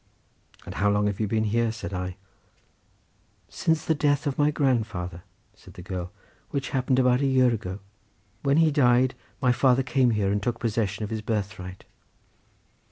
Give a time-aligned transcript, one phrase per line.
[0.65, 2.15] "And how long have you been here?" said I.
[3.49, 5.21] "Since the death of my grandfather,"
[5.53, 6.11] said the girl,
[6.49, 7.77] "which happened about a year ago.
[8.41, 11.83] When he died my father came here and took possession of his birthright."